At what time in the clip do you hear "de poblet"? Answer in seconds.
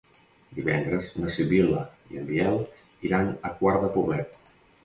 3.89-4.43